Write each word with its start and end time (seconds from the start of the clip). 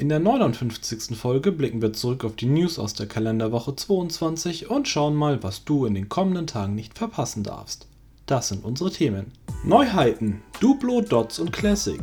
In 0.00 0.08
der 0.08 0.18
59. 0.18 1.14
Folge 1.14 1.52
blicken 1.52 1.82
wir 1.82 1.92
zurück 1.92 2.24
auf 2.24 2.34
die 2.34 2.46
News 2.46 2.78
aus 2.78 2.94
der 2.94 3.06
Kalenderwoche 3.06 3.76
22 3.76 4.70
und 4.70 4.88
schauen 4.88 5.14
mal, 5.14 5.42
was 5.42 5.66
du 5.66 5.84
in 5.84 5.92
den 5.92 6.08
kommenden 6.08 6.46
Tagen 6.46 6.74
nicht 6.74 6.96
verpassen 6.96 7.42
darfst. 7.42 7.86
Das 8.24 8.48
sind 8.48 8.64
unsere 8.64 8.90
Themen. 8.90 9.30
Neuheiten, 9.62 10.40
Duplo, 10.58 11.02
Dots 11.02 11.38
und 11.38 11.52
Classic. 11.52 12.00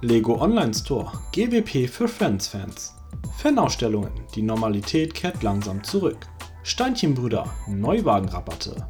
Lego 0.00 0.40
Online 0.40 0.72
Store, 0.72 1.12
GWP 1.32 1.86
für 1.86 2.08
Friends-Fans. 2.08 2.94
Fanausstellungen, 3.36 4.12
die 4.34 4.40
Normalität 4.40 5.12
kehrt 5.12 5.42
langsam 5.42 5.84
zurück. 5.84 6.26
Steinchenbrüder, 6.62 7.44
Neuwagenrabatte. 7.68 8.88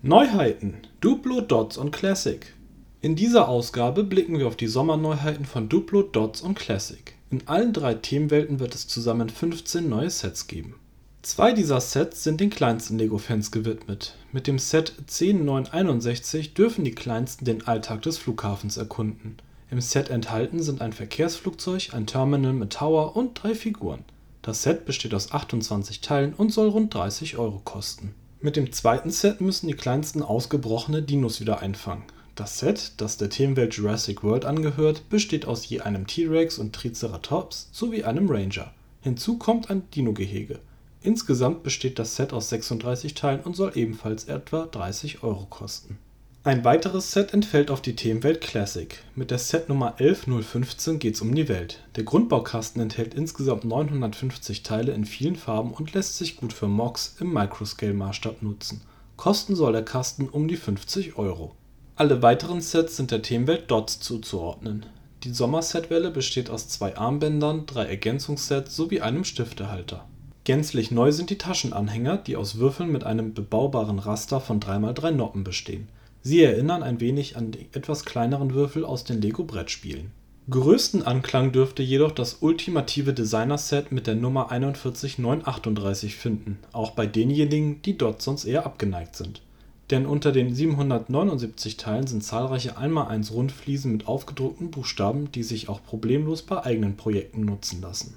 Neuheiten, 0.00 0.78
Duplo, 1.02 1.42
Dots 1.42 1.76
und 1.76 1.90
Classic. 1.90 2.54
In 3.00 3.14
dieser 3.14 3.48
Ausgabe 3.48 4.02
blicken 4.02 4.40
wir 4.40 4.48
auf 4.48 4.56
die 4.56 4.66
Sommerneuheiten 4.66 5.44
von 5.44 5.68
Duplo, 5.68 6.02
Dots 6.02 6.40
und 6.40 6.58
Classic. 6.58 7.14
In 7.30 7.46
allen 7.46 7.72
drei 7.72 7.94
Themenwelten 7.94 8.58
wird 8.58 8.74
es 8.74 8.88
zusammen 8.88 9.28
15 9.28 9.88
neue 9.88 10.10
Sets 10.10 10.48
geben. 10.48 10.74
Zwei 11.22 11.52
dieser 11.52 11.80
Sets 11.80 12.24
sind 12.24 12.40
den 12.40 12.50
kleinsten 12.50 12.98
Lego-Fans 12.98 13.52
gewidmet. 13.52 14.16
Mit 14.32 14.48
dem 14.48 14.58
Set 14.58 14.94
10961 15.06 16.54
dürfen 16.54 16.84
die 16.84 16.94
Kleinsten 16.94 17.44
den 17.44 17.64
Alltag 17.68 18.02
des 18.02 18.18
Flughafens 18.18 18.76
erkunden. 18.76 19.36
Im 19.70 19.80
Set 19.80 20.10
enthalten 20.10 20.60
sind 20.60 20.80
ein 20.80 20.92
Verkehrsflugzeug, 20.92 21.90
ein 21.92 22.08
Terminal 22.08 22.52
mit 22.52 22.72
Tower 22.72 23.14
und 23.14 23.40
drei 23.40 23.54
Figuren. 23.54 24.02
Das 24.42 24.64
Set 24.64 24.86
besteht 24.86 25.14
aus 25.14 25.30
28 25.30 26.00
Teilen 26.00 26.34
und 26.34 26.52
soll 26.52 26.68
rund 26.68 26.92
30 26.92 27.38
Euro 27.38 27.60
kosten. 27.64 28.12
Mit 28.40 28.56
dem 28.56 28.72
zweiten 28.72 29.12
Set 29.12 29.40
müssen 29.40 29.68
die 29.68 29.74
Kleinsten 29.74 30.20
ausgebrochene 30.22 31.02
Dinos 31.02 31.40
wieder 31.40 31.60
einfangen. 31.60 32.02
Das 32.38 32.60
Set, 32.60 32.92
das 32.98 33.16
der 33.16 33.30
Themenwelt 33.30 33.74
Jurassic 33.74 34.22
World 34.22 34.44
angehört, 34.44 35.08
besteht 35.08 35.46
aus 35.46 35.68
je 35.68 35.80
einem 35.80 36.06
T-Rex 36.06 36.58
und 36.58 36.72
Triceratops 36.72 37.68
sowie 37.72 38.04
einem 38.04 38.30
Ranger. 38.30 38.72
Hinzu 39.00 39.38
kommt 39.38 39.70
ein 39.70 39.90
Dino-Gehege. 39.90 40.60
Insgesamt 41.02 41.64
besteht 41.64 41.98
das 41.98 42.14
Set 42.14 42.32
aus 42.32 42.48
36 42.50 43.14
Teilen 43.14 43.40
und 43.40 43.56
soll 43.56 43.72
ebenfalls 43.74 44.26
etwa 44.26 44.66
30 44.66 45.24
Euro 45.24 45.46
kosten. 45.46 45.98
Ein 46.44 46.64
weiteres 46.64 47.10
Set 47.10 47.34
entfällt 47.34 47.72
auf 47.72 47.82
die 47.82 47.96
Themenwelt 47.96 48.40
Classic. 48.40 49.02
Mit 49.16 49.32
der 49.32 49.38
Setnummer 49.38 49.96
11015 49.98 51.00
geht's 51.00 51.20
um 51.20 51.34
die 51.34 51.48
Welt. 51.48 51.82
Der 51.96 52.04
Grundbaukasten 52.04 52.80
enthält 52.80 53.14
insgesamt 53.14 53.64
950 53.64 54.62
Teile 54.62 54.92
in 54.92 55.06
vielen 55.06 55.34
Farben 55.34 55.72
und 55.72 55.92
lässt 55.92 56.16
sich 56.16 56.36
gut 56.36 56.52
für 56.52 56.68
Mocks 56.68 57.16
im 57.18 57.32
Microscale-Maßstab 57.32 58.42
nutzen. 58.42 58.82
Kosten 59.16 59.56
soll 59.56 59.72
der 59.72 59.84
Kasten 59.84 60.28
um 60.28 60.46
die 60.46 60.56
50 60.56 61.18
Euro. 61.18 61.56
Alle 61.98 62.22
weiteren 62.22 62.60
Sets 62.60 62.96
sind 62.96 63.10
der 63.10 63.22
Themenwelt 63.22 63.68
Dots 63.72 63.98
zuzuordnen. 63.98 64.86
Die 65.24 65.32
Sommer-Setwelle 65.32 66.12
besteht 66.12 66.48
aus 66.48 66.68
zwei 66.68 66.96
Armbändern, 66.96 67.66
drei 67.66 67.86
Ergänzungssets 67.86 68.76
sowie 68.76 69.00
einem 69.00 69.24
Stiftehalter. 69.24 70.04
Gänzlich 70.44 70.92
neu 70.92 71.10
sind 71.10 71.28
die 71.30 71.38
Taschenanhänger, 71.38 72.18
die 72.18 72.36
aus 72.36 72.58
Würfeln 72.58 72.92
mit 72.92 73.02
einem 73.02 73.34
bebaubaren 73.34 73.98
Raster 73.98 74.40
von 74.40 74.60
3x3 74.60 75.10
Noppen 75.10 75.42
bestehen. 75.42 75.88
Sie 76.22 76.40
erinnern 76.40 76.84
ein 76.84 77.00
wenig 77.00 77.36
an 77.36 77.50
die 77.50 77.66
etwas 77.72 78.04
kleineren 78.04 78.54
Würfel 78.54 78.84
aus 78.84 79.02
den 79.02 79.20
Lego-Brettspielen. 79.20 80.12
Größten 80.48 81.02
Anklang 81.02 81.50
dürfte 81.50 81.82
jedoch 81.82 82.12
das 82.12 82.38
ultimative 82.42 83.12
Designer-Set 83.12 83.90
mit 83.90 84.06
der 84.06 84.14
Nummer 84.14 84.52
41938 84.52 86.14
finden, 86.14 86.60
auch 86.70 86.92
bei 86.92 87.08
denjenigen, 87.08 87.82
die 87.82 87.98
dort 87.98 88.22
sonst 88.22 88.44
eher 88.44 88.66
abgeneigt 88.66 89.16
sind 89.16 89.42
denn 89.90 90.06
unter 90.06 90.32
den 90.32 90.54
779 90.54 91.76
Teilen 91.78 92.06
sind 92.06 92.22
zahlreiche 92.22 92.76
1x1 92.76 93.32
Rundfliesen 93.32 93.92
mit 93.92 94.06
aufgedruckten 94.06 94.70
Buchstaben, 94.70 95.32
die 95.32 95.42
sich 95.42 95.68
auch 95.68 95.82
problemlos 95.82 96.42
bei 96.42 96.62
eigenen 96.62 96.96
Projekten 96.96 97.44
nutzen 97.44 97.80
lassen. 97.80 98.14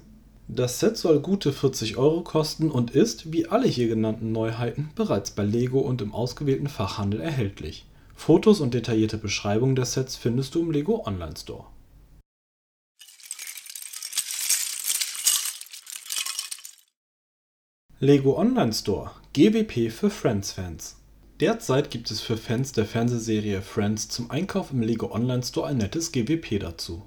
Das 0.48 0.80
Set 0.80 0.98
soll 0.98 1.20
gute 1.20 1.52
40 1.52 1.96
Euro 1.96 2.20
kosten 2.20 2.70
und 2.70 2.90
ist, 2.90 3.32
wie 3.32 3.46
alle 3.46 3.66
hier 3.66 3.88
genannten 3.88 4.32
Neuheiten, 4.32 4.90
bereits 4.94 5.30
bei 5.30 5.44
Lego 5.44 5.78
und 5.78 6.02
im 6.02 6.12
ausgewählten 6.12 6.66
Fachhandel 6.66 7.20
erhältlich. 7.20 7.86
Fotos 8.14 8.60
und 8.60 8.74
detaillierte 8.74 9.16
Beschreibungen 9.16 9.76
der 9.76 9.86
Sets 9.86 10.16
findest 10.16 10.54
du 10.54 10.60
im 10.60 10.70
Lego 10.70 11.06
Online 11.06 11.34
Store. 11.36 11.64
Lego 17.98 18.36
Online 18.36 18.72
Store 18.72 19.12
GWP 19.32 19.90
für 19.90 20.10
Friends 20.10 20.52
Fans 20.52 21.01
Derzeit 21.42 21.90
gibt 21.90 22.08
es 22.12 22.20
für 22.20 22.36
Fans 22.36 22.70
der 22.70 22.84
Fernsehserie 22.84 23.62
Friends 23.62 24.08
zum 24.08 24.30
Einkauf 24.30 24.70
im 24.70 24.80
Lego 24.80 25.10
Online 25.10 25.42
Store 25.42 25.66
ein 25.66 25.78
nettes 25.78 26.12
GWP 26.12 26.60
dazu. 26.60 27.02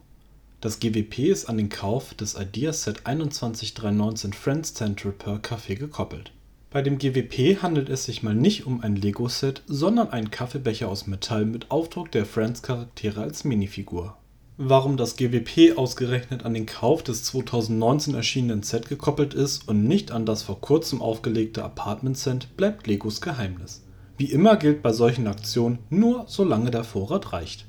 Das 0.59 0.81
GWP 0.81 1.19
ist 1.29 1.45
an 1.45 1.55
den 1.55 1.69
Kauf 1.69 2.13
des 2.15 2.35
Ideaset 2.35 3.05
21319 3.05 4.33
Friends 4.33 4.73
Central 4.73 5.13
per 5.13 5.37
Café 5.37 5.75
gekoppelt. 5.75 6.33
Bei 6.69 6.81
dem 6.81 6.97
GWP 6.97 7.61
handelt 7.61 7.87
es 7.87 8.03
sich 8.03 8.23
mal 8.23 8.35
nicht 8.35 8.65
um 8.65 8.81
ein 8.81 8.97
Lego-Set, 8.97 9.63
sondern 9.67 10.09
einen 10.09 10.31
Kaffeebecher 10.31 10.89
aus 10.89 11.07
Metall 11.07 11.45
mit 11.45 11.71
Aufdruck 11.71 12.11
der 12.11 12.25
Friends-Charaktere 12.25 13.21
als 13.21 13.45
Minifigur. 13.45 14.17
Warum 14.57 14.97
das 14.97 15.15
GWP 15.15 15.77
ausgerechnet 15.77 16.43
an 16.43 16.53
den 16.53 16.65
Kauf 16.65 17.03
des 17.03 17.23
2019 17.23 18.15
erschienenen 18.15 18.63
Set 18.63 18.89
gekoppelt 18.89 19.33
ist 19.33 19.65
und 19.69 19.85
nicht 19.85 20.11
an 20.11 20.25
das 20.25 20.43
vor 20.43 20.59
kurzem 20.59 21.01
aufgelegte 21.01 21.63
Apartment 21.63 22.17
Set, 22.17 22.57
bleibt 22.57 22.85
Legos 22.85 23.21
Geheimnis 23.21 23.85
wie 24.17 24.31
immer 24.31 24.57
gilt 24.57 24.81
bei 24.81 24.93
solchen 24.93 25.27
Aktionen 25.27 25.79
nur 25.89 26.25
solange 26.27 26.71
der 26.71 26.83
Vorrat 26.83 27.33
reicht. 27.33 27.65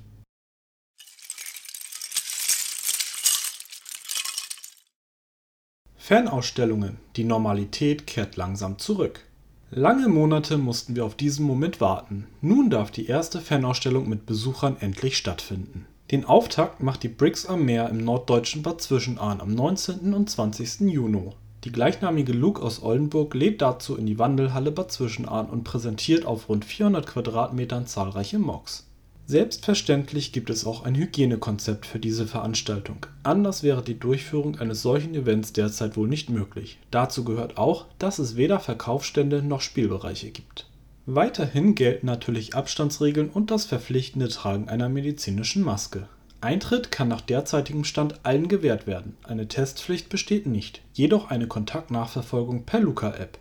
Fanausstellungen 5.96 6.98
Die 7.16 7.24
Normalität 7.24 8.06
kehrt 8.06 8.36
langsam 8.36 8.78
zurück. 8.78 9.24
Lange 9.72 10.06
Monate 10.06 10.56
mussten 10.56 10.94
wir 10.94 11.04
auf 11.04 11.16
diesen 11.16 11.44
Moment 11.44 11.80
warten. 11.80 12.28
Nun 12.40 12.70
darf 12.70 12.92
die 12.92 13.06
erste 13.06 13.40
Fanausstellung 13.40 14.08
mit 14.08 14.24
Besuchern 14.24 14.76
endlich 14.78 15.16
stattfinden. 15.16 15.86
Den 16.12 16.24
Auftakt 16.24 16.80
macht 16.80 17.02
die 17.02 17.08
Bricks 17.08 17.46
am 17.46 17.64
Meer 17.64 17.88
im 17.88 18.04
norddeutschen 18.04 18.62
Bad 18.62 18.80
Zwischenahn 18.80 19.40
am 19.40 19.52
19. 19.52 20.14
und 20.14 20.30
20. 20.30 20.82
Juni. 20.82 21.32
Die 21.66 21.72
gleichnamige 21.72 22.32
Look 22.32 22.62
aus 22.62 22.80
Oldenburg 22.80 23.34
lädt 23.34 23.60
dazu 23.60 23.96
in 23.96 24.06
die 24.06 24.20
Wandelhalle 24.20 24.70
Bad 24.70 24.92
Zwischenahn 24.92 25.46
und 25.46 25.64
präsentiert 25.64 26.24
auf 26.24 26.48
rund 26.48 26.64
400 26.64 27.04
Quadratmetern 27.04 27.88
zahlreiche 27.88 28.38
Mocks. 28.38 28.86
Selbstverständlich 29.26 30.30
gibt 30.30 30.48
es 30.48 30.64
auch 30.64 30.84
ein 30.84 30.94
Hygienekonzept 30.94 31.84
für 31.84 31.98
diese 31.98 32.28
Veranstaltung, 32.28 33.06
anders 33.24 33.64
wäre 33.64 33.82
die 33.82 33.98
Durchführung 33.98 34.60
eines 34.60 34.80
solchen 34.80 35.16
Events 35.16 35.54
derzeit 35.54 35.96
wohl 35.96 36.06
nicht 36.06 36.30
möglich. 36.30 36.78
Dazu 36.92 37.24
gehört 37.24 37.58
auch, 37.58 37.86
dass 37.98 38.20
es 38.20 38.36
weder 38.36 38.60
Verkaufsstände 38.60 39.42
noch 39.42 39.60
Spielbereiche 39.60 40.30
gibt. 40.30 40.68
Weiterhin 41.06 41.74
gelten 41.74 42.06
natürlich 42.06 42.54
Abstandsregeln 42.54 43.28
und 43.28 43.50
das 43.50 43.64
verpflichtende 43.64 44.28
Tragen 44.28 44.68
einer 44.68 44.88
medizinischen 44.88 45.64
Maske 45.64 46.06
Eintritt 46.40 46.90
kann 46.90 47.08
nach 47.08 47.20
derzeitigem 47.20 47.84
Stand 47.84 48.20
allen 48.24 48.48
gewährt 48.48 48.86
werden, 48.86 49.16
eine 49.24 49.48
Testpflicht 49.48 50.08
besteht 50.08 50.46
nicht, 50.46 50.82
jedoch 50.92 51.30
eine 51.30 51.46
Kontaktnachverfolgung 51.48 52.64
per 52.64 52.80
Luca-App. 52.80 53.38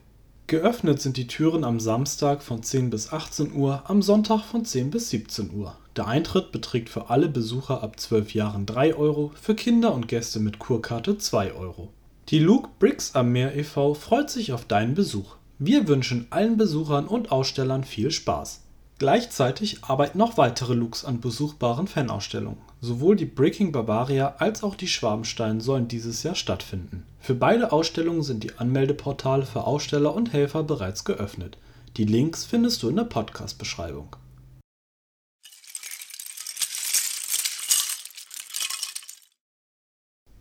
Geöffnet 0.47 1.01
sind 1.01 1.17
die 1.17 1.27
Türen 1.27 1.63
am 1.63 1.79
Samstag 1.79 2.43
von 2.43 2.61
10 2.61 2.91
bis 2.91 3.11
18 3.11 3.53
Uhr, 3.53 3.81
am 3.85 4.03
Sonntag 4.03 4.43
von 4.43 4.63
10 4.63 4.91
bis 4.91 5.09
17 5.09 5.51
Uhr. 5.51 5.75
Der 5.95 6.07
Eintritt 6.07 6.51
beträgt 6.51 6.89
für 6.89 7.09
alle 7.09 7.29
Besucher 7.29 7.81
ab 7.81 7.99
12 7.99 8.33
Jahren 8.35 8.65
3 8.67 8.95
Euro, 8.95 9.31
für 9.41 9.55
Kinder 9.55 9.93
und 9.93 10.07
Gäste 10.07 10.39
mit 10.39 10.59
Kurkarte 10.59 11.17
2 11.17 11.53
Euro. 11.53 11.89
Die 12.29 12.39
Luke 12.39 12.69
Bricks 12.79 13.15
am 13.15 13.31
Meer 13.31 13.55
e.V. 13.55 13.93
freut 13.95 14.29
sich 14.29 14.53
auf 14.53 14.65
deinen 14.65 14.93
Besuch. 14.93 15.35
Wir 15.57 15.87
wünschen 15.87 16.27
allen 16.29 16.57
Besuchern 16.57 17.07
und 17.07 17.31
Ausstellern 17.31 17.83
viel 17.83 18.11
Spaß. 18.11 18.64
Gleichzeitig 18.97 19.83
arbeiten 19.83 20.17
noch 20.17 20.37
weitere 20.37 20.73
Looks 20.73 21.03
an 21.03 21.19
besuchbaren 21.19 21.85
Fanausstellungen. 21.85 22.61
Sowohl 22.79 23.17
die 23.17 23.25
Breaking 23.25 23.73
Barbaria 23.73 24.35
als 24.37 24.63
auch 24.63 24.75
die 24.75 24.87
Schwabenstein 24.87 25.59
sollen 25.59 25.89
dieses 25.89 26.23
Jahr 26.23 26.35
stattfinden. 26.35 27.05
Für 27.19 27.35
beide 27.35 27.73
Ausstellungen 27.73 28.23
sind 28.23 28.43
die 28.43 28.57
Anmeldeportale 28.57 29.45
für 29.45 29.65
Aussteller 29.65 30.15
und 30.15 30.31
Helfer 30.31 30.63
bereits 30.63 31.03
geöffnet. 31.03 31.57
Die 31.97 32.05
Links 32.05 32.45
findest 32.45 32.83
du 32.83 32.89
in 32.89 32.95
der 32.95 33.03
Podcast-Beschreibung. 33.03 34.15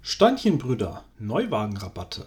Steinchenbrüder 0.00 1.02
Neuwagenrabatte. 1.18 2.26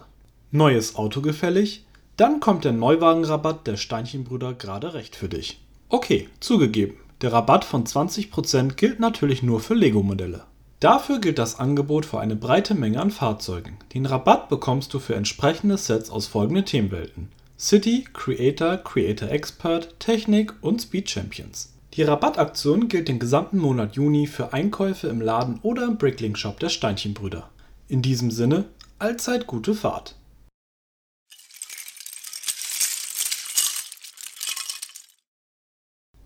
Neues 0.52 0.98
Auto 0.98 1.22
gefällig? 1.22 1.86
Dann 2.18 2.42
kommt 2.42 2.66
der 2.66 2.74
Neuwagenrabatt 2.74 3.66
der 3.66 3.78
Steinchenbrüder 3.78 4.54
gerade 4.54 4.94
recht 4.94 5.16
für 5.16 5.30
dich. 5.30 5.62
Okay, 5.90 6.28
zugegeben, 6.42 6.98
der 7.22 7.32
Rabatt 7.32 7.64
von 7.64 7.86
20% 7.86 8.74
gilt 8.74 9.00
natürlich 9.00 9.42
nur 9.42 9.62
für 9.62 9.74
Lego-Modelle. 9.74 10.44
Dafür 10.82 11.20
gilt 11.20 11.40
das 11.40 11.60
Angebot 11.60 12.06
für 12.06 12.20
eine 12.20 12.36
breite 12.36 12.76
Menge 12.76 13.02
an 13.02 13.10
Fahrzeugen. 13.10 13.78
Den 13.94 14.06
Rabatt 14.06 14.50
bekommst 14.50 14.94
du 14.94 15.00
für 15.00 15.16
entsprechende 15.16 15.78
Sets 15.78 16.10
aus 16.10 16.28
folgenden 16.28 16.66
Themenwelten: 16.66 17.30
City, 17.58 18.06
Creator, 18.14 18.78
Creator 18.78 19.30
Expert, 19.30 19.98
Technik 20.00 20.54
und 20.62 20.82
Speed 20.82 21.10
Champions. 21.10 21.74
Die 21.94 22.04
Rabattaktion 22.04 22.90
gilt 22.90 23.08
den 23.08 23.18
gesamten 23.18 23.58
Monat 23.58 23.96
Juni 23.96 24.28
für 24.28 24.52
Einkäufe 24.52 25.08
im 25.08 25.22
Laden 25.22 25.60
oder 25.64 25.86
im 25.86 25.98
Bricklink 25.98 26.38
Shop 26.38 26.60
der 26.60 26.70
Steinchenbrüder. 26.70 27.50
In 27.88 28.02
diesem 28.02 28.30
Sinne, 28.30 28.66
allzeit 29.00 29.48
gute 29.48 29.74
Fahrt! 29.74 30.16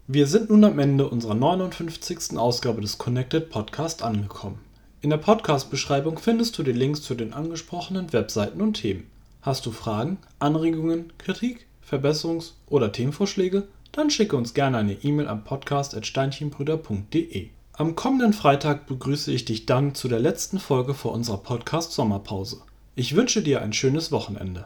Wir 0.08 0.26
sind 0.26 0.50
nun 0.50 0.64
am 0.64 0.80
Ende 0.80 1.08
unserer 1.08 1.36
59. 1.36 2.36
Ausgabe 2.36 2.82
des 2.82 2.98
Connected 2.98 3.52
Podcast 3.52 4.02
angekommen. 4.02 4.58
In 5.02 5.12
der 5.12 5.18
Podcast-Beschreibung 5.18 6.18
findest 6.18 6.58
du 6.58 6.64
die 6.64 6.72
Links 6.72 7.04
zu 7.04 7.14
den 7.14 7.34
angesprochenen 7.34 8.12
Webseiten 8.12 8.62
und 8.62 8.74
Themen. 8.74 9.06
Hast 9.44 9.64
du 9.66 9.72
Fragen, 9.72 10.18
Anregungen, 10.40 11.14
Kritik, 11.18 11.66
Verbesserungs- 11.88 12.54
oder 12.68 12.92
Themenvorschläge? 12.92 13.68
Dann 13.92 14.10
schicke 14.10 14.36
uns 14.36 14.56
gerne 14.56 14.80
eine 14.80 14.94
E-Mail 14.94 15.28
am 15.28 15.44
podcast.steinchenbrüder.de. 15.44 17.50
Am 17.74 17.96
kommenden 17.96 18.34
Freitag 18.34 18.88
begrüße 18.88 19.32
ich 19.32 19.46
dich 19.46 19.68
dann 19.68 19.96
zu 19.96 20.08
der 20.08 20.20
letzten 20.20 20.58
Folge 20.60 20.96
vor 20.96 21.14
unserer 21.14 21.38
Podcast-Sommerpause. 21.38 22.62
Ich 22.96 23.16
wünsche 23.16 23.44
dir 23.44 23.62
ein 23.62 23.72
schönes 23.72 24.12
Wochenende. 24.12 24.66